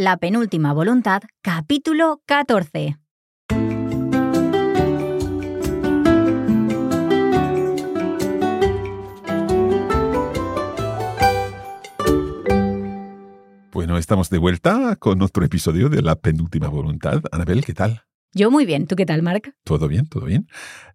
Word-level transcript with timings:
La 0.00 0.16
penúltima 0.16 0.72
voluntad, 0.72 1.22
capítulo 1.42 2.22
14. 2.24 2.98
Bueno, 13.72 13.98
estamos 13.98 14.30
de 14.30 14.38
vuelta 14.38 14.94
con 15.00 15.20
otro 15.20 15.44
episodio 15.44 15.88
de 15.88 16.00
La 16.00 16.14
penúltima 16.14 16.68
voluntad. 16.68 17.20
Anabel, 17.32 17.64
¿qué 17.64 17.74
tal? 17.74 18.02
Yo 18.32 18.52
muy 18.52 18.66
bien. 18.66 18.86
¿Tú 18.86 18.94
qué 18.94 19.04
tal, 19.04 19.24
Mark? 19.24 19.52
Todo 19.64 19.88
bien, 19.88 20.06
todo 20.06 20.26
bien. 20.26 20.46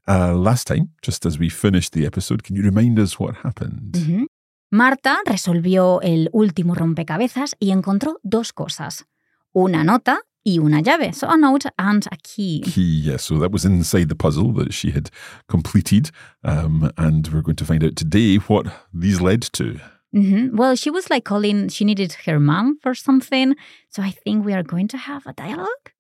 Uh, 0.08 0.34
last 0.42 0.66
time, 0.66 0.88
just 1.06 1.26
as 1.26 1.38
we 1.38 1.50
finished 1.50 1.92
the 1.92 2.06
episode, 2.06 2.42
can 2.42 2.56
you 2.56 2.64
remind 2.64 2.98
us 2.98 3.20
what 3.20 3.36
happened? 3.44 3.98
Ujú. 3.98 4.28
Marta 4.74 5.20
resolvió 5.24 6.02
el 6.02 6.32
último 6.34 6.74
rompecabezas 6.74 7.56
y 7.60 7.70
encontró 7.70 8.20
dos 8.24 8.54
cosas. 8.54 9.06
Una 9.54 9.84
nota 9.84 10.22
y 10.44 10.58
una 10.58 10.82
llave. 10.82 11.14
So 11.14 11.30
a 11.30 11.38
note 11.38 11.70
and 11.78 12.08
a 12.12 12.18
key. 12.18 12.62
Key, 12.62 13.02
yes. 13.04 13.22
So 13.22 13.38
that 13.38 13.52
was 13.52 13.66
inside 13.66 14.08
the 14.08 14.16
puzzle 14.16 14.52
that 14.54 14.74
she 14.74 14.90
had 14.90 15.12
completed. 15.48 16.10
Um, 16.44 16.90
and 16.98 17.28
we're 17.32 17.44
going 17.44 17.58
to 17.58 17.66
find 17.66 17.84
out 17.84 17.96
today 17.96 18.38
what 18.48 18.66
these 18.92 19.22
led 19.22 19.44
to. 19.54 19.80
Mhm. 20.12 20.56
Well, 20.56 20.76
she 20.76 20.90
was 20.90 21.08
like 21.08 21.24
calling, 21.24 21.70
she 21.70 21.86
needed 21.86 22.14
her 22.26 22.40
mom 22.40 22.80
for 22.82 22.96
something. 22.96 23.56
So 23.90 24.02
I 24.02 24.10
think 24.10 24.44
we 24.44 24.54
are 24.54 24.64
going 24.64 24.88
to 24.88 24.98
have 24.98 25.28
a 25.28 25.34
dialogue. 25.34 25.92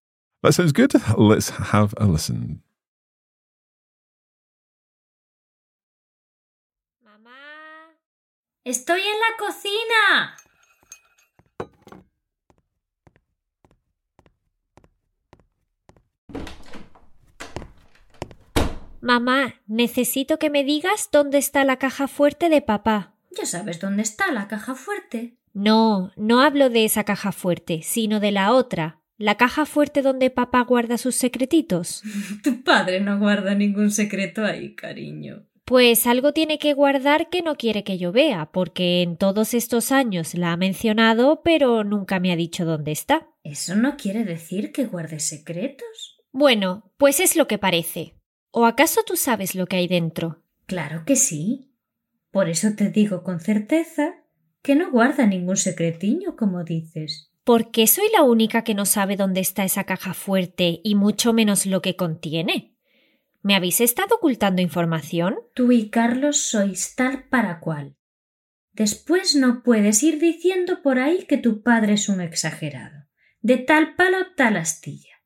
That 0.41 0.53
sounds 0.55 0.71
good. 0.71 0.93
Let's 1.15 1.51
have 1.51 1.93
a 1.97 2.07
listen. 2.07 2.63
Estoy 8.63 9.01
en 9.01 9.19
la 9.19 9.37
cocina. 9.37 10.37
Mamá, 19.01 19.55
necesito 19.67 20.39
que 20.39 20.49
me 20.49 20.63
digas 20.63 21.09
dónde 21.11 21.37
está 21.37 21.65
la 21.65 21.77
caja 21.77 22.07
fuerte 22.07 22.47
de 22.47 22.61
papá. 22.61 23.15
Ya 23.31 23.45
sabes 23.45 23.81
dónde 23.81 24.01
está 24.01 24.31
la 24.31 24.47
caja 24.47 24.75
fuerte. 24.75 25.35
No, 25.53 26.13
no 26.15 26.41
hablo 26.41 26.69
de 26.69 26.85
esa 26.85 27.03
caja 27.03 27.33
fuerte, 27.33 27.81
sino 27.83 28.21
de 28.21 28.31
la 28.31 28.53
otra, 28.53 29.01
la 29.17 29.35
caja 29.35 29.65
fuerte 29.65 30.01
donde 30.01 30.29
papá 30.29 30.61
guarda 30.61 30.97
sus 30.97 31.15
secretitos. 31.15 32.01
Tu 32.43 32.63
padre 32.63 33.01
no 33.01 33.19
guarda 33.19 33.53
ningún 33.55 33.91
secreto 33.91 34.45
ahí, 34.45 34.73
cariño. 34.73 35.47
Pues 35.65 36.07
algo 36.07 36.33
tiene 36.33 36.59
que 36.59 36.73
guardar 36.73 37.29
que 37.29 37.41
no 37.41 37.55
quiere 37.55 37.85
que 37.85 37.97
yo 37.97 38.11
vea, 38.11 38.51
porque 38.51 39.01
en 39.01 39.15
todos 39.15 39.53
estos 39.53 39.93
años 39.93 40.35
la 40.35 40.51
ha 40.51 40.57
mencionado, 40.57 41.41
pero 41.41 41.85
nunca 41.85 42.19
me 42.19 42.33
ha 42.33 42.35
dicho 42.35 42.65
dónde 42.65 42.91
está. 42.91 43.29
Eso 43.43 43.75
no 43.75 43.95
quiere 43.95 44.25
decir 44.25 44.73
que 44.73 44.85
guarde 44.85 45.19
secretos. 45.19 46.19
Bueno, 46.33 46.91
pues 46.97 47.21
es 47.21 47.37
lo 47.37 47.47
que 47.47 47.57
parece. 47.57 48.15
¿O 48.51 48.65
acaso 48.65 49.01
tú 49.05 49.15
sabes 49.15 49.55
lo 49.55 49.65
que 49.65 49.77
hay 49.77 49.87
dentro? 49.87 50.43
Claro 50.65 51.03
que 51.05 51.15
sí. 51.15 51.71
Por 52.31 52.49
eso 52.49 52.69
te 52.75 52.89
digo 52.89 53.23
con 53.23 53.39
certeza 53.39 54.15
que 54.61 54.75
no 54.75 54.91
guarda 54.91 55.25
ningún 55.25 55.57
secretiño, 55.57 56.35
como 56.35 56.63
dices. 56.63 57.31
¿Por 57.43 57.71
qué 57.71 57.87
soy 57.87 58.05
la 58.11 58.23
única 58.23 58.63
que 58.63 58.73
no 58.73 58.85
sabe 58.85 59.15
dónde 59.15 59.41
está 59.41 59.63
esa 59.63 59.83
caja 59.83 60.13
fuerte 60.13 60.81
y 60.83 60.95
mucho 60.95 61.33
menos 61.33 61.65
lo 61.65 61.81
que 61.81 61.95
contiene? 61.95 62.72
¿Me 63.43 63.55
habéis 63.55 63.81
estado 63.81 64.15
ocultando 64.15 64.61
información? 64.61 65.35
Tú 65.53 65.73
y 65.73 65.89
Carlos 65.89 66.37
sois 66.37 66.95
tal 66.95 67.25
para 67.25 67.59
cual. 67.59 67.97
Después 68.71 69.35
no 69.35 69.63
puedes 69.63 70.01
ir 70.01 70.17
diciendo 70.17 70.81
por 70.81 70.97
ahí 70.97 71.25
que 71.27 71.37
tu 71.37 71.61
padre 71.61 71.93
es 71.93 72.07
un 72.07 72.21
exagerado. 72.21 73.05
De 73.41 73.57
tal 73.57 73.95
palo 73.95 74.17
tal 74.37 74.55
astilla. 74.55 75.21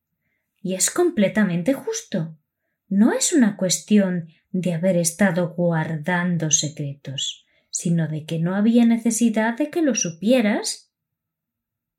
Y 0.63 0.73
es 0.73 0.89
completamente 0.89 1.73
justo. 1.73 2.39
No 2.87 3.13
es 3.13 3.33
una 3.33 3.55
cuestión 3.55 4.29
de 4.49 4.73
haber 4.73 4.97
estado 4.97 5.53
guardando 5.53 6.49
secretos, 6.49 7.45
sino 7.69 8.07
de 8.07 8.25
que 8.25 8.39
no 8.39 8.55
había 8.55 8.85
necesidad 8.85 9.55
de 9.55 9.69
que 9.69 9.83
lo 9.83 9.93
supieras. 9.93 10.91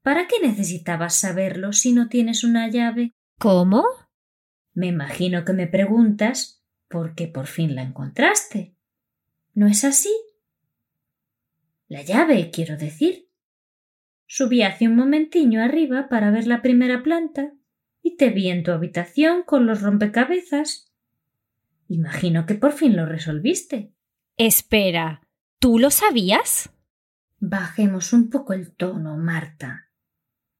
¿Para 0.02 0.26
qué 0.26 0.36
necesitabas 0.42 1.14
saberlo 1.14 1.72
si 1.72 1.92
no 1.92 2.08
tienes 2.08 2.42
una 2.42 2.68
llave? 2.68 3.12
¿Cómo? 3.38 3.84
Me 4.78 4.86
imagino 4.86 5.44
que 5.44 5.52
me 5.54 5.66
preguntas 5.66 6.62
por 6.86 7.16
qué 7.16 7.26
por 7.26 7.48
fin 7.48 7.74
la 7.74 7.82
encontraste. 7.82 8.76
¿No 9.52 9.66
es 9.66 9.82
así? 9.82 10.16
La 11.88 12.02
llave, 12.02 12.52
quiero 12.52 12.76
decir. 12.76 13.28
Subí 14.26 14.62
hace 14.62 14.86
un 14.86 14.94
momentiño 14.94 15.64
arriba 15.64 16.08
para 16.08 16.30
ver 16.30 16.46
la 16.46 16.62
primera 16.62 17.02
planta 17.02 17.54
y 18.02 18.16
te 18.16 18.30
vi 18.30 18.50
en 18.50 18.62
tu 18.62 18.70
habitación 18.70 19.42
con 19.42 19.66
los 19.66 19.82
rompecabezas. 19.82 20.94
Imagino 21.88 22.46
que 22.46 22.54
por 22.54 22.70
fin 22.70 22.96
lo 22.96 23.04
resolviste. 23.04 23.92
Espera, 24.36 25.26
¿tú 25.58 25.80
lo 25.80 25.90
sabías? 25.90 26.70
Bajemos 27.40 28.12
un 28.12 28.30
poco 28.30 28.52
el 28.52 28.70
tono, 28.76 29.16
Marta. 29.16 29.88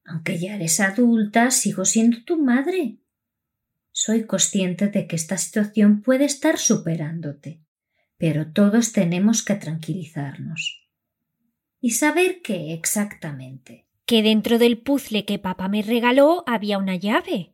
Aunque 0.03 0.37
ya 0.37 0.55
eres 0.55 0.81
adulta, 0.81 1.51
sigo 1.51 1.85
siendo 1.85 2.17
tu 2.25 2.37
madre. 2.43 2.99
Soy 3.91 4.25
consciente 4.25 4.87
de 4.87 5.07
que 5.07 5.15
esta 5.15 5.37
situación 5.37 6.01
puede 6.01 6.25
estar 6.25 6.57
superándote, 6.57 7.61
pero 8.17 8.51
todos 8.51 8.91
tenemos 8.91 9.43
que 9.43 9.55
tranquilizarnos. 9.55 10.87
¿Y 11.81 11.91
saber 11.91 12.41
qué 12.41 12.73
exactamente? 12.73 13.87
Que 14.05 14.21
dentro 14.21 14.57
del 14.57 14.77
puzzle 14.77 15.25
que 15.25 15.39
papá 15.39 15.69
me 15.69 15.81
regaló 15.81 16.43
había 16.45 16.77
una 16.77 16.95
llave. 16.95 17.53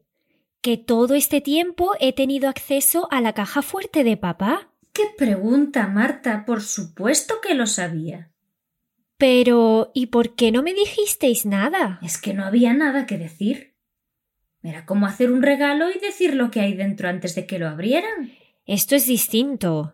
Que 0.61 0.77
todo 0.77 1.13
este 1.13 1.41
tiempo 1.41 1.91
he 1.99 2.11
tenido 2.13 2.49
acceso 2.49 3.07
a 3.11 3.21
la 3.21 3.33
caja 3.33 3.61
fuerte 3.61 4.03
de 4.03 4.17
papá. 4.17 4.71
¿Qué 4.93 5.03
pregunta, 5.15 5.87
Marta? 5.87 6.45
Por 6.45 6.61
supuesto 6.61 7.35
que 7.41 7.53
lo 7.53 7.67
sabía. 7.67 8.31
Pero 9.17 9.91
¿y 9.93 10.07
por 10.07 10.35
qué 10.35 10.51
no 10.51 10.63
me 10.63 10.73
dijisteis 10.73 11.45
nada? 11.45 11.99
Es 12.01 12.17
que 12.17 12.33
no 12.33 12.45
había 12.45 12.73
nada 12.73 13.05
que 13.05 13.17
decir. 13.17 13.74
Era 14.65 14.85
como 14.85 15.05
hacer 15.05 15.31
un 15.31 15.43
regalo 15.43 15.91
y 15.91 15.99
decir 15.99 16.33
lo 16.33 16.49
que 16.49 16.59
hay 16.59 16.73
dentro 16.73 17.07
antes 17.07 17.35
de 17.35 17.45
que 17.45 17.59
lo 17.59 17.67
abrieran. 17.67 18.31
Esto 18.65 18.95
es 18.95 19.05
distinto. 19.05 19.93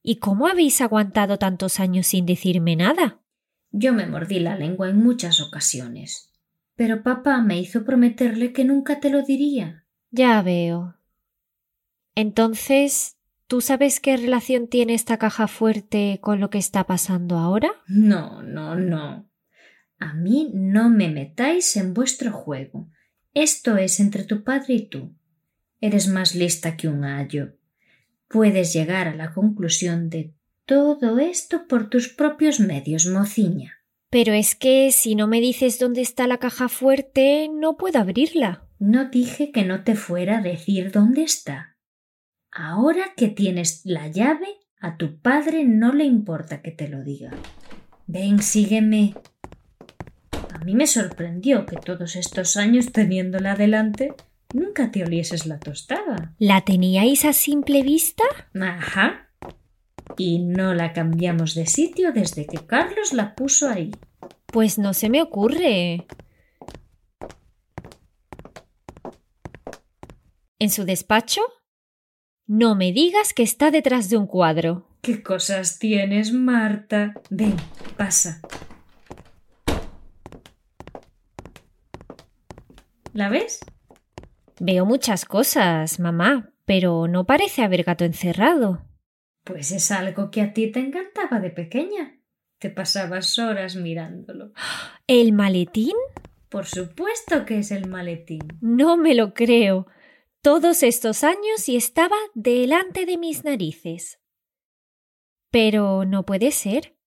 ¿Y 0.00 0.16
cómo 0.16 0.46
habéis 0.46 0.80
aguantado 0.80 1.38
tantos 1.38 1.80
años 1.80 2.06
sin 2.06 2.24
decirme 2.24 2.76
nada? 2.76 3.18
Yo 3.72 3.92
me 3.92 4.06
mordí 4.06 4.38
la 4.38 4.56
lengua 4.56 4.88
en 4.88 5.02
muchas 5.02 5.40
ocasiones. 5.40 6.32
Pero 6.76 7.02
papá 7.02 7.40
me 7.40 7.58
hizo 7.58 7.84
prometerle 7.84 8.52
que 8.52 8.64
nunca 8.64 9.00
te 9.00 9.10
lo 9.10 9.22
diría. 9.22 9.84
Ya 10.12 10.40
veo. 10.42 10.94
Entonces, 12.14 13.16
¿tú 13.48 13.60
sabes 13.60 13.98
qué 13.98 14.16
relación 14.16 14.68
tiene 14.68 14.94
esta 14.94 15.18
caja 15.18 15.48
fuerte 15.48 16.20
con 16.22 16.38
lo 16.38 16.48
que 16.48 16.58
está 16.58 16.84
pasando 16.84 17.38
ahora? 17.38 17.72
No, 17.88 18.40
no, 18.42 18.76
no. 18.76 19.28
A 19.98 20.14
mí 20.14 20.50
no 20.54 20.90
me 20.90 21.08
metáis 21.08 21.76
en 21.76 21.92
vuestro 21.92 22.30
juego. 22.30 22.88
Esto 23.36 23.76
es 23.76 24.00
entre 24.00 24.24
tu 24.24 24.44
padre 24.44 24.72
y 24.72 24.88
tú. 24.88 25.14
Eres 25.82 26.08
más 26.08 26.34
lista 26.34 26.74
que 26.74 26.88
un 26.88 27.04
ayo. 27.04 27.58
Puedes 28.28 28.72
llegar 28.72 29.08
a 29.08 29.14
la 29.14 29.34
conclusión 29.34 30.08
de 30.08 30.32
todo 30.64 31.18
esto 31.18 31.68
por 31.68 31.90
tus 31.90 32.08
propios 32.08 32.60
medios, 32.60 33.04
mociña. 33.04 33.74
Pero 34.08 34.32
es 34.32 34.54
que 34.54 34.90
si 34.90 35.14
no 35.14 35.26
me 35.26 35.42
dices 35.42 35.78
dónde 35.78 36.00
está 36.00 36.26
la 36.26 36.38
caja 36.38 36.70
fuerte, 36.70 37.50
no 37.52 37.76
puedo 37.76 37.98
abrirla. 37.98 38.66
No 38.78 39.10
dije 39.10 39.52
que 39.52 39.64
no 39.66 39.84
te 39.84 39.96
fuera 39.96 40.38
a 40.38 40.42
decir 40.42 40.90
dónde 40.90 41.22
está. 41.22 41.76
Ahora 42.50 43.12
que 43.18 43.28
tienes 43.28 43.82
la 43.84 44.08
llave, 44.08 44.48
a 44.80 44.96
tu 44.96 45.20
padre 45.20 45.64
no 45.64 45.92
le 45.92 46.06
importa 46.06 46.62
que 46.62 46.70
te 46.70 46.88
lo 46.88 47.04
diga. 47.04 47.32
Ven, 48.06 48.42
sígueme. 48.42 49.12
A 50.58 50.64
mí 50.64 50.74
me 50.74 50.86
sorprendió 50.86 51.66
que 51.66 51.76
todos 51.76 52.16
estos 52.16 52.56
años 52.56 52.90
teniéndola 52.90 53.56
delante 53.56 54.14
nunca 54.54 54.90
te 54.90 55.04
olieses 55.04 55.44
la 55.44 55.58
tostada. 55.58 56.34
¿La 56.38 56.62
teníais 56.62 57.26
a 57.26 57.34
simple 57.34 57.82
vista? 57.82 58.24
Ajá. 58.58 59.28
Y 60.16 60.38
no 60.38 60.72
la 60.72 60.94
cambiamos 60.94 61.54
de 61.54 61.66
sitio 61.66 62.12
desde 62.12 62.46
que 62.46 62.64
Carlos 62.64 63.12
la 63.12 63.34
puso 63.34 63.68
ahí. 63.68 63.90
Pues 64.46 64.78
no 64.78 64.94
se 64.94 65.10
me 65.10 65.20
ocurre. 65.20 66.06
¿En 70.58 70.70
su 70.70 70.84
despacho? 70.86 71.42
No 72.46 72.74
me 72.76 72.92
digas 72.92 73.34
que 73.34 73.42
está 73.42 73.70
detrás 73.70 74.08
de 74.08 74.16
un 74.16 74.26
cuadro. 74.26 74.88
¿Qué 75.02 75.22
cosas 75.22 75.78
tienes, 75.78 76.32
Marta? 76.32 77.12
Ven, 77.28 77.56
pasa. 77.98 78.40
¿La 83.16 83.30
ves? 83.30 83.60
Veo 84.60 84.84
muchas 84.84 85.24
cosas, 85.24 85.98
mamá, 85.98 86.52
pero 86.66 87.08
no 87.08 87.24
parece 87.24 87.62
haber 87.62 87.82
gato 87.82 88.04
encerrado. 88.04 88.84
Pues 89.42 89.72
es 89.72 89.90
algo 89.90 90.30
que 90.30 90.42
a 90.42 90.52
ti 90.52 90.70
te 90.70 90.80
encantaba 90.80 91.40
de 91.40 91.48
pequeña. 91.48 92.20
Te 92.58 92.68
pasabas 92.68 93.38
horas 93.38 93.74
mirándolo. 93.74 94.52
¿El 95.06 95.32
maletín? 95.32 95.94
Por 96.50 96.66
supuesto 96.66 97.46
que 97.46 97.60
es 97.60 97.70
el 97.70 97.88
maletín. 97.88 98.46
No 98.60 98.98
me 98.98 99.14
lo 99.14 99.32
creo. 99.32 99.86
Todos 100.42 100.82
estos 100.82 101.24
años 101.24 101.70
y 101.70 101.76
estaba 101.76 102.16
delante 102.34 103.06
de 103.06 103.16
mis 103.16 103.44
narices. 103.44 104.20
Pero 105.50 106.04
no 106.04 106.26
puede 106.26 106.50
ser. 106.50 106.98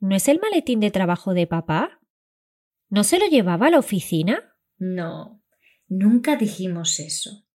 ¿No 0.00 0.14
es 0.14 0.28
el 0.28 0.38
maletín 0.38 0.80
de 0.80 0.90
trabajo 0.90 1.32
de 1.32 1.46
papá? 1.46 1.98
¿No 2.90 3.04
se 3.04 3.18
lo 3.18 3.26
llevaba 3.26 3.68
a 3.68 3.70
la 3.70 3.78
oficina? 3.78 4.51
No, 4.84 5.40
nunca 5.86 6.34
dijimos 6.34 6.98
eso. 6.98 7.46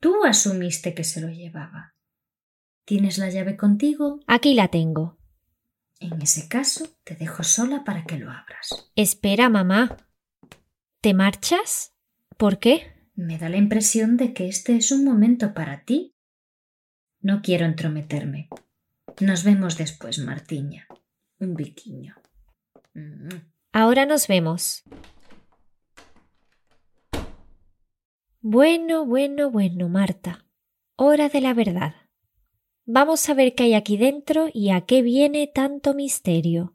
Tú 0.00 0.24
asumiste 0.24 0.94
que 0.94 1.04
se 1.04 1.20
lo 1.20 1.28
llevaba. 1.28 1.94
¿Tienes 2.84 3.18
la 3.18 3.30
llave 3.30 3.56
contigo? 3.56 4.18
Aquí 4.26 4.54
la 4.54 4.66
tengo. 4.66 5.16
En 6.00 6.20
ese 6.20 6.48
caso, 6.48 6.88
te 7.04 7.14
dejo 7.14 7.44
sola 7.44 7.84
para 7.84 8.02
que 8.04 8.18
lo 8.18 8.32
abras. 8.32 8.90
Espera, 8.96 9.48
mamá. 9.48 9.96
¿Te 11.00 11.14
marchas? 11.14 11.94
¿Por 12.36 12.58
qué? 12.58 12.94
Me 13.14 13.38
da 13.38 13.48
la 13.48 13.56
impresión 13.56 14.16
de 14.16 14.34
que 14.34 14.48
este 14.48 14.74
es 14.74 14.90
un 14.90 15.04
momento 15.04 15.54
para 15.54 15.84
ti. 15.84 16.16
No 17.20 17.42
quiero 17.42 17.64
entrometerme. 17.64 18.48
Nos 19.20 19.44
vemos 19.44 19.78
después, 19.78 20.18
Martiña. 20.18 20.88
Un 21.38 21.54
biquiño. 21.54 22.16
Mm. 22.94 23.36
Ahora 23.70 24.04
nos 24.04 24.26
vemos. 24.26 24.82
Bueno, 28.42 29.04
bueno, 29.04 29.50
bueno, 29.50 29.90
Marta. 29.90 30.46
Hora 30.96 31.28
de 31.28 31.42
la 31.42 31.52
verdad. 31.52 31.94
Vamos 32.86 33.28
a 33.28 33.34
ver 33.34 33.54
qué 33.54 33.64
hay 33.64 33.74
aquí 33.74 33.98
dentro 33.98 34.48
y 34.50 34.70
a 34.70 34.80
qué 34.80 35.02
viene 35.02 35.46
tanto 35.46 35.92
misterio. 35.92 36.74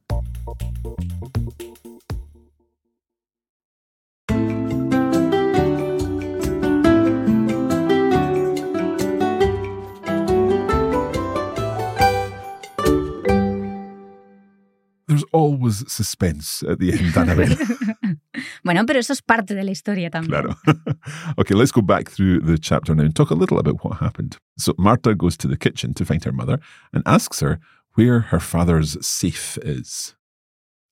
There's 15.11 15.23
always 15.33 15.83
suspense 15.91 16.63
at 16.63 16.79
the 16.79 16.93
end, 16.93 17.17
Annabelle. 17.17 17.55
bueno, 18.63 18.85
pero 18.85 18.99
eso 18.99 19.11
es 19.11 19.21
parte 19.21 19.53
de 19.53 19.63
la 19.63 19.71
historia 19.71 20.09
también. 20.09 20.29
Claro. 20.29 20.55
okay, 21.37 21.53
let's 21.53 21.71
go 21.71 21.81
back 21.81 22.09
through 22.09 22.39
the 22.39 22.57
chapter 22.57 22.95
now 22.95 23.03
and 23.03 23.13
talk 23.13 23.29
a 23.29 23.35
little 23.35 23.59
about 23.59 23.83
what 23.83 23.99
happened. 23.99 24.37
So 24.57 24.73
Marta 24.77 25.13
goes 25.13 25.35
to 25.37 25.49
the 25.49 25.57
kitchen 25.57 25.93
to 25.95 26.05
find 26.05 26.23
her 26.23 26.31
mother 26.31 26.59
and 26.93 27.03
asks 27.05 27.41
her 27.41 27.59
where 27.95 28.21
her 28.31 28.39
father's 28.39 28.97
safe 29.05 29.57
is. 29.63 30.15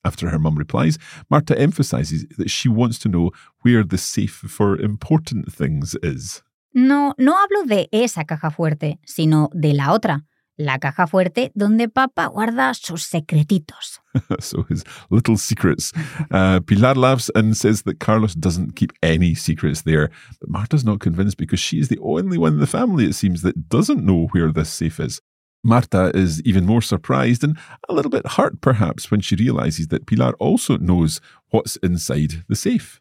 After 0.04 0.30
her 0.30 0.38
mum 0.38 0.56
replies, 0.56 0.98
Marta 1.28 1.58
emphasizes 1.58 2.26
that 2.38 2.50
she 2.50 2.68
wants 2.68 2.98
to 3.00 3.08
know 3.08 3.30
where 3.60 3.84
the 3.84 3.98
safe 3.98 4.32
for 4.32 4.78
important 4.80 5.52
things 5.52 5.94
is. 6.02 6.42
No, 6.72 7.14
no 7.18 7.34
hablo 7.34 7.66
de 7.66 7.88
esa 7.92 8.24
caja 8.24 8.50
fuerte, 8.50 8.98
sino 9.04 9.50
de 9.52 9.74
la 9.74 9.92
otra, 9.92 10.24
la 10.56 10.78
caja 10.78 11.06
fuerte 11.06 11.50
donde 11.54 11.88
papá 11.88 12.28
guarda 12.28 12.72
sus 12.74 13.02
secretitos. 13.02 14.00
so 14.40 14.62
his 14.68 14.84
little 15.10 15.36
secrets. 15.36 15.92
Uh, 16.30 16.60
Pilar 16.60 16.94
laughs 16.94 17.30
and 17.34 17.56
says 17.56 17.82
that 17.82 17.98
Carlos 17.98 18.34
doesn't 18.34 18.76
keep 18.76 18.92
any 19.02 19.34
secrets 19.34 19.82
there. 19.82 20.10
But 20.40 20.50
Marta's 20.50 20.84
not 20.84 21.00
convinced 21.00 21.38
because 21.38 21.60
she 21.60 21.78
is 21.78 21.88
the 21.88 21.98
only 21.98 22.38
one 22.38 22.54
in 22.54 22.60
the 22.60 22.66
family, 22.66 23.06
it 23.06 23.14
seems, 23.14 23.42
that 23.42 23.68
doesn't 23.68 24.04
know 24.04 24.28
where 24.32 24.52
this 24.52 24.70
safe 24.70 25.00
is. 25.00 25.20
Marta 25.62 26.10
is 26.14 26.40
even 26.42 26.64
more 26.64 26.80
surprised 26.80 27.44
and 27.44 27.58
a 27.88 27.92
little 27.92 28.10
bit 28.10 28.26
hurt, 28.26 28.60
perhaps, 28.60 29.10
when 29.10 29.20
she 29.20 29.36
realizes 29.36 29.88
that 29.88 30.06
Pilar 30.06 30.32
also 30.38 30.78
knows 30.78 31.20
what's 31.50 31.76
inside 31.82 32.44
the 32.48 32.56
safe. 32.56 33.00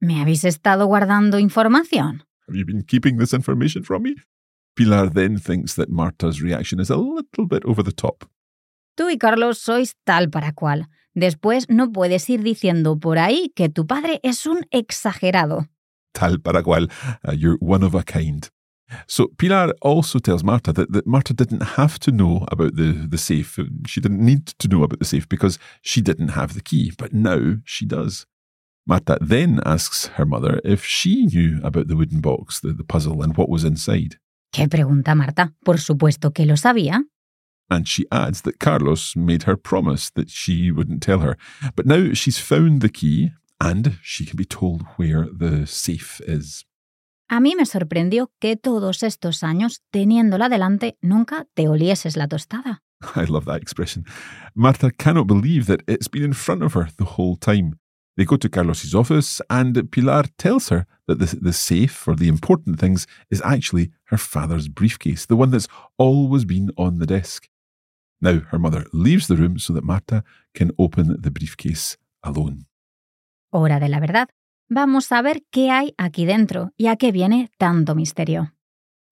¿Me 0.00 0.20
habéis 0.20 0.44
estado 0.44 0.86
guardando 0.86 1.38
información? 1.38 2.22
Have 2.46 2.56
you 2.56 2.64
been 2.64 2.84
keeping 2.84 3.18
this 3.18 3.34
information 3.34 3.82
from 3.82 4.04
me? 4.04 4.14
Pilar 4.76 5.10
then 5.10 5.38
thinks 5.38 5.74
that 5.74 5.90
Marta's 5.90 6.40
reaction 6.40 6.78
is 6.78 6.88
a 6.88 6.96
little 6.96 7.46
bit 7.46 7.64
over 7.64 7.82
the 7.82 7.92
top. 7.92 8.24
Tú 8.96 9.10
y 9.10 9.18
Carlos 9.18 9.58
sois 9.58 9.96
tal 10.04 10.30
para 10.30 10.52
cual. 10.52 10.88
Después 11.14 11.68
no 11.68 11.90
puedes 11.90 12.30
ir 12.30 12.42
diciendo 12.42 12.96
por 12.98 13.18
ahí 13.18 13.52
que 13.56 13.68
tu 13.68 13.86
padre 13.86 14.20
es 14.22 14.46
un 14.46 14.66
exagerado. 14.70 15.68
Tal 16.12 16.40
para 16.40 16.62
cual. 16.62 16.88
Uh, 17.26 17.32
you're 17.32 17.58
one 17.60 17.82
of 17.82 17.94
a 17.96 18.04
kind. 18.04 18.48
So 19.06 19.28
Pilar 19.38 19.72
also 19.82 20.18
tells 20.18 20.42
Marta 20.42 20.72
that, 20.72 20.92
that 20.92 21.06
Marta 21.06 21.34
didn't 21.34 21.62
have 21.76 21.98
to 22.00 22.12
know 22.12 22.46
about 22.50 22.76
the, 22.76 22.92
the 22.92 23.18
safe. 23.18 23.58
She 23.86 24.00
didn't 24.00 24.24
need 24.24 24.46
to 24.46 24.68
know 24.68 24.82
about 24.82 24.98
the 24.98 25.04
safe 25.04 25.28
because 25.28 25.58
she 25.82 26.00
didn't 26.00 26.28
have 26.28 26.54
the 26.54 26.62
key, 26.62 26.92
but 26.96 27.12
now 27.12 27.56
she 27.64 27.84
does. 27.84 28.26
Marta 28.86 29.18
then 29.20 29.60
asks 29.66 30.06
her 30.16 30.24
mother 30.24 30.60
if 30.64 30.84
she 30.84 31.26
knew 31.26 31.60
about 31.62 31.88
the 31.88 31.96
wooden 31.96 32.20
box, 32.20 32.60
the, 32.60 32.72
the 32.72 32.84
puzzle, 32.84 33.22
and 33.22 33.36
what 33.36 33.50
was 33.50 33.64
inside. 33.64 34.16
¿Qué 34.50 34.66
pregunta 34.66 35.14
Marta? 35.14 35.52
Por 35.62 35.78
supuesto 35.78 36.32
que 36.32 36.46
lo 36.46 36.54
sabía. 36.54 37.02
And 37.70 37.86
she 37.86 38.06
adds 38.10 38.40
that 38.42 38.58
Carlos 38.58 39.14
made 39.14 39.42
her 39.42 39.56
promise 39.56 40.08
that 40.10 40.30
she 40.30 40.70
wouldn't 40.70 41.02
tell 41.02 41.18
her. 41.18 41.36
But 41.76 41.84
now 41.84 42.14
she's 42.14 42.38
found 42.38 42.80
the 42.80 42.88
key 42.88 43.30
and 43.60 43.98
she 44.02 44.24
can 44.24 44.36
be 44.36 44.46
told 44.46 44.82
where 44.96 45.28
the 45.30 45.66
safe 45.66 46.22
is. 46.26 46.64
A 47.30 47.40
mí 47.40 47.54
me 47.54 47.66
sorprendió 47.66 48.32
que 48.40 48.56
todos 48.56 49.02
estos 49.02 49.42
años, 49.42 49.82
teniéndola 49.90 50.48
delante, 50.48 50.96
nunca 51.02 51.46
te 51.52 51.68
olieses 51.68 52.16
la 52.16 52.26
tostada. 52.26 52.82
I 53.16 53.26
love 53.26 53.44
that 53.44 53.60
expression. 53.60 54.06
Marta 54.54 54.90
cannot 54.90 55.26
believe 55.26 55.66
that 55.66 55.82
it's 55.86 56.08
been 56.08 56.24
in 56.24 56.32
front 56.32 56.62
of 56.62 56.72
her 56.74 56.88
the 56.96 57.16
whole 57.16 57.36
time. 57.36 57.78
They 58.16 58.24
go 58.24 58.36
to 58.38 58.48
Carlos's 58.48 58.94
office, 58.94 59.42
and 59.50 59.90
Pilar 59.92 60.24
tells 60.38 60.70
her 60.70 60.86
that 61.06 61.18
the, 61.18 61.38
the 61.40 61.52
safe 61.52 61.92
for 61.92 62.16
the 62.16 62.28
important 62.28 62.80
things 62.80 63.06
is 63.30 63.42
actually 63.44 63.92
her 64.04 64.18
father's 64.18 64.68
briefcase, 64.68 65.26
the 65.26 65.36
one 65.36 65.50
that's 65.50 65.68
always 65.98 66.46
been 66.46 66.70
on 66.78 66.98
the 66.98 67.06
desk. 67.06 67.46
Now 68.22 68.40
her 68.50 68.58
mother 68.58 68.86
leaves 68.92 69.28
the 69.28 69.36
room 69.36 69.58
so 69.58 69.74
that 69.74 69.84
Marta 69.84 70.24
can 70.54 70.72
open 70.78 71.20
the 71.20 71.30
briefcase 71.30 71.98
alone. 72.24 72.64
Hora 73.52 73.78
de 73.78 73.88
la 73.88 74.00
verdad. 74.00 74.28
Vamos 74.70 75.12
a 75.12 75.22
ver 75.22 75.44
qué 75.50 75.70
hay 75.70 75.94
aquí 75.96 76.26
dentro 76.26 76.72
y 76.76 76.88
a 76.88 76.96
qué 76.96 77.10
viene 77.10 77.50
tanto 77.56 77.94
misterio. 77.94 78.54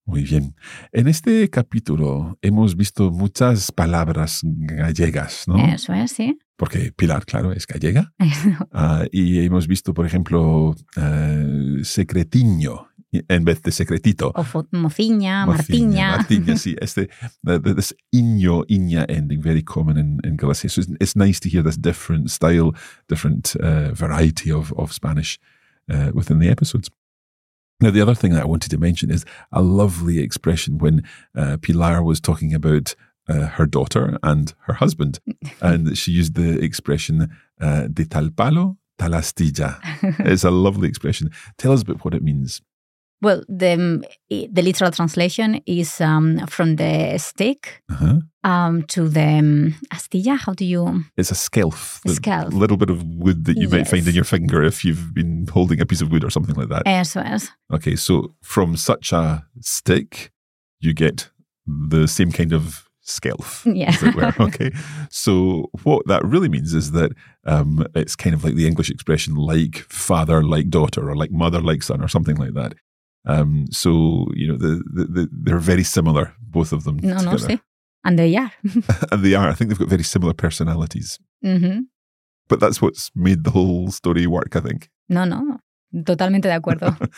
Muy 0.05 0.23
bien. 0.23 0.55
En 0.93 1.09
este 1.09 1.49
capítulo 1.51 2.39
hemos 2.43 2.77
visto 2.77 3.11
muchas 3.11 3.73
palabras 3.73 4.41
gallegas, 4.45 5.49
¿no? 5.49 5.57
Eso 5.57 5.95
es, 5.95 6.13
sí. 6.13 6.39
Porque 6.57 6.93
Pilar, 6.93 7.25
claro, 7.25 7.53
es 7.53 7.67
gallega. 7.67 8.13
uh, 8.21 9.07
y 9.11 9.45
hemos 9.45 9.67
visto, 9.67 9.95
por 9.95 10.07
ejemplo, 10.07 10.75
uh, 10.97 11.85
secretiño 11.85 12.89
en 13.29 13.45
vez 13.45 13.63
de 13.63 13.71
secretito. 13.71 14.33
O 14.35 14.45
mociña, 14.73 15.47
martiña. 15.47 16.17
Martiña, 16.17 16.57
sí. 16.57 16.77
Este, 16.81 17.09
the, 17.43 17.59
the, 17.59 17.75
this 17.75 17.95
iño, 18.13 18.65
iña 18.69 19.07
ending, 19.09 19.41
very 19.41 19.63
common 19.63 19.97
in, 19.97 20.21
in 20.25 20.37
Galicia. 20.37 20.69
So 20.69 20.81
it's, 20.81 20.91
it's 21.01 21.17
nice 21.17 21.41
to 21.41 21.49
hear 21.49 21.63
this 21.63 21.77
different 21.77 22.31
style, 22.31 22.73
different 23.09 23.57
uh, 23.57 23.93
variety 23.93 24.51
of, 24.51 24.73
of 24.77 24.93
Spanish 24.93 25.39
uh, 25.91 26.11
within 26.15 26.39
the 26.39 26.49
episodes. 26.49 26.91
Now, 27.81 27.91
the 27.91 28.01
other 28.01 28.15
thing 28.15 28.33
that 28.33 28.43
I 28.43 28.47
wanted 28.47 28.71
to 28.71 28.79
mention 28.79 29.11
is 29.11 29.25
a 29.53 29.61
lovely 29.61 30.19
expression 30.21 30.79
when 30.79 31.03
uh, 31.35 31.59
Pilar 31.61 32.03
was 32.03 32.21
talking 32.21 32.55
about 32.55 32.95
uh, 33.29 33.47
her 33.47 33.67
daughter 33.67 34.19
and 34.23 34.55
her 34.61 34.75
husband. 34.75 35.19
and 35.61 35.97
she 35.97 36.13
used 36.13 36.35
the 36.35 36.59
expression 36.63 37.29
uh, 37.61 37.89
de 37.89 38.07
tal 38.07 38.31
palo, 38.31 38.79
tal 38.99 39.11
astilla. 39.11 39.79
it's 40.21 40.45
a 40.45 40.51
lovely 40.51 40.89
expression. 40.89 41.31
Tell 41.59 41.73
us 41.73 41.83
about 41.83 42.05
what 42.05 42.15
it 42.15 42.23
means. 42.23 42.63
Well, 43.23 43.43
the 43.49 44.05
the 44.31 44.63
literal 44.63 44.91
translation 44.91 45.61
is 45.67 46.01
um, 46.01 46.47
from 46.49 46.77
the 46.77 47.17
stick 47.19 47.83
Uh-huh. 47.91 48.21
um, 48.45 48.83
to 48.89 49.09
the 49.09 49.39
um, 49.39 49.75
astilla. 49.95 50.37
How 50.39 50.53
do 50.55 50.65
you? 50.65 51.05
It's 51.17 51.31
a 51.31 51.35
skelf. 51.35 52.01
A 52.05 52.09
skelf. 52.09 52.53
little 52.53 52.77
bit 52.77 52.91
of 52.91 53.03
wood 53.05 53.45
that 53.47 53.57
you 53.57 53.69
might 53.69 53.89
find 53.89 54.07
in 54.07 54.15
your 54.15 54.25
finger 54.25 54.63
if 54.63 54.85
you've 54.85 55.15
been 55.15 55.47
holding 55.53 55.81
a 55.81 55.87
piece 55.87 56.03
of 56.03 56.11
wood 56.13 56.25
or 56.25 56.31
something 56.31 56.55
like 56.57 56.69
that. 56.69 56.83
Yes, 56.87 57.15
yes. 57.17 57.51
Okay, 57.73 57.97
so 57.97 58.35
from 58.43 58.77
such 58.77 59.13
a 59.13 59.45
stick, 59.61 60.31
you 60.81 60.93
get 60.93 61.31
the 61.91 62.07
same 62.07 62.31
kind 62.33 62.53
of 62.53 62.85
skelf, 63.07 63.65
Yeah. 63.77 63.89
as 63.91 64.03
it 64.03 64.15
were. 64.15 64.35
Okay, 64.41 64.71
so 65.11 65.71
what 65.85 66.07
that 66.07 66.23
really 66.25 66.49
means 66.49 66.75
is 66.75 66.91
that 66.93 67.13
um, 67.47 67.87
it's 67.95 68.17
kind 68.17 68.35
of 68.35 68.45
like 68.45 68.57
the 68.57 68.67
English 68.67 68.91
expression 68.91 69.35
like 69.37 69.77
father, 69.89 70.43
like 70.43 70.69
daughter, 70.69 71.09
or 71.09 71.17
like 71.17 71.31
mother, 71.33 71.61
like 71.61 71.83
son, 71.83 72.03
or 72.03 72.09
something 72.09 72.37
like 72.37 72.55
that. 72.55 72.75
Um, 73.27 73.67
so 73.71 74.27
you 74.35 74.47
know, 74.49 74.57
the, 74.57 74.83
the, 74.93 75.05
the 75.05 75.29
they're 75.33 75.59
very 75.59 75.85
similar, 75.85 76.33
both 76.41 76.73
of 76.73 76.85
them. 76.85 76.99
No, 77.03 77.17
no, 77.19 77.33
together. 77.37 77.55
sí. 77.55 77.61
And 78.05 78.19
they 78.19 78.37
are. 78.37 78.53
and 79.13 79.23
they 79.25 79.35
are. 79.35 79.49
I 79.49 79.55
think 79.55 79.71
they've 79.71 79.79
got 79.79 79.89
very 79.89 80.05
similar 80.05 80.33
personalities. 80.33 81.19
Ujú. 81.45 81.81
But 82.49 82.61
that's 82.61 82.81
what's 82.81 83.11
made 83.15 83.43
the 83.45 83.51
whole 83.51 83.91
story 83.91 84.27
work. 84.27 84.55
I 84.55 84.61
think. 84.61 84.89
No, 85.09 85.25
no. 85.25 85.59
Totalmente 86.05 86.43
de 86.49 86.55
acuerdo. 86.61 86.97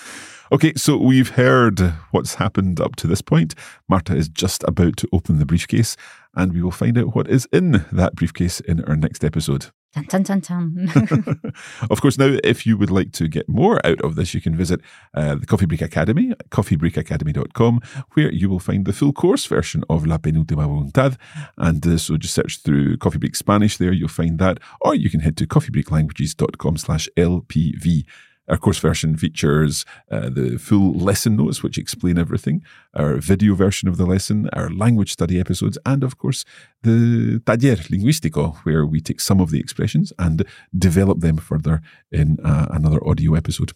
Okay, 0.50 0.72
so 0.76 0.96
we've 0.96 1.28
heard 1.28 1.78
what's 2.10 2.36
happened 2.36 2.80
up 2.80 2.96
to 2.96 3.06
this 3.06 3.20
point. 3.20 3.54
Marta 3.86 4.16
is 4.16 4.30
just 4.30 4.64
about 4.66 4.96
to 4.96 5.06
open 5.12 5.38
the 5.38 5.44
briefcase, 5.44 5.94
and 6.34 6.54
we 6.54 6.62
will 6.62 6.70
find 6.70 6.96
out 6.96 7.14
what 7.14 7.28
is 7.28 7.46
in 7.52 7.84
that 7.92 8.14
briefcase 8.14 8.60
in 8.60 8.82
our 8.84 8.96
next 8.96 9.24
episode. 9.24 9.66
Chan, 9.94 10.06
chan, 10.08 10.24
chan, 10.24 10.40
chan. 10.42 11.52
of 11.90 12.00
course, 12.02 12.18
now, 12.18 12.36
if 12.44 12.66
you 12.66 12.76
would 12.76 12.90
like 12.90 13.12
to 13.12 13.26
get 13.26 13.48
more 13.48 13.84
out 13.86 14.00
of 14.02 14.16
this, 14.16 14.34
you 14.34 14.40
can 14.40 14.54
visit 14.54 14.80
uh, 15.14 15.36
the 15.36 15.46
Coffee 15.46 15.64
Break 15.64 15.80
Academy, 15.80 16.34
coffeebreakacademy.com, 16.50 17.80
where 18.12 18.30
you 18.30 18.50
will 18.50 18.58
find 18.58 18.84
the 18.84 18.92
full 18.92 19.14
course 19.14 19.46
version 19.46 19.84
of 19.88 20.06
La 20.06 20.18
Penúltima 20.18 20.66
Voluntad. 20.66 21.16
And 21.56 21.86
uh, 21.86 21.96
so 21.96 22.18
just 22.18 22.34
search 22.34 22.62
through 22.62 22.98
Coffee 22.98 23.18
Break 23.18 23.34
Spanish 23.34 23.78
there, 23.78 23.92
you'll 23.92 24.08
find 24.08 24.38
that. 24.38 24.58
Or 24.82 24.94
you 24.94 25.08
can 25.08 25.20
head 25.20 25.38
to 25.38 25.46
coffeebreaklanguages.com 25.46 26.76
slash 26.76 27.08
LPV. 27.16 28.04
Our 28.48 28.56
course 28.58 28.78
version 28.80 29.16
features 29.16 29.84
uh, 30.10 30.30
the 30.30 30.58
full 30.58 30.94
lesson 30.94 31.36
notes, 31.36 31.62
which 31.62 31.76
explain 31.78 32.16
everything, 32.18 32.62
our 32.94 33.16
video 33.20 33.54
version 33.54 33.88
of 33.88 33.96
the 33.98 34.06
lesson, 34.06 34.48
our 34.54 34.70
language 34.70 35.10
study 35.12 35.38
episodes, 35.38 35.78
and 35.84 36.02
of 36.02 36.16
course, 36.16 36.44
the 36.82 37.40
taller 37.44 37.76
lingüístico, 37.90 38.56
where 38.64 38.86
we 38.86 39.00
take 39.00 39.20
some 39.20 39.40
of 39.42 39.50
the 39.50 39.60
expressions 39.60 40.12
and 40.18 40.44
develop 40.72 41.20
them 41.20 41.36
further 41.36 41.80
in 42.10 42.38
uh, 42.44 42.66
another 42.70 43.00
audio 43.06 43.34
episode. 43.34 43.72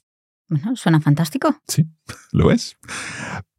Bueno, 0.48 0.74
suena 0.76 1.00
fantástico. 1.00 1.54
Sí, 1.68 1.86
lo 2.32 2.50
es. 2.50 2.76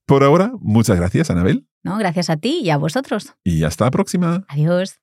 Por 0.05 0.23
ahora, 0.23 0.51
muchas 0.61 0.97
gracias, 0.97 1.29
Anabel, 1.29 1.65
No, 1.83 1.97
gracias 1.97 2.29
a 2.29 2.37
ti 2.37 2.61
y 2.63 2.69
a 2.71 2.77
vosotros. 2.77 3.33
y 3.43 3.63
hasta 3.63 3.85
la 3.85 3.91
próxima. 3.91 4.45
Adiós. 4.47 4.99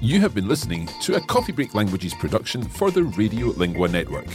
You 0.00 0.20
have 0.20 0.32
been 0.32 0.46
listening 0.46 0.88
to 1.02 1.16
a 1.16 1.20
Coffee 1.20 1.50
Break 1.50 1.74
Languages 1.74 2.14
production 2.14 2.62
for 2.62 2.92
the 2.92 3.02
Radio 3.02 3.48
Lingua 3.48 3.88
Network. 3.88 4.28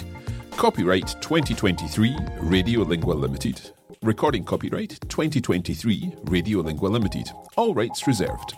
Copyright 0.58 1.16
2023 1.22 2.18
Radio 2.42 2.82
Lingua 2.82 3.14
Limited. 3.14 3.72
Recording 4.02 4.44
copyright 4.44 5.00
2023 5.08 6.16
Radio 6.26 6.60
Lingua 6.60 6.90
Limited. 6.90 7.32
All 7.56 7.74
rights 7.74 8.06
reserved. 8.08 8.56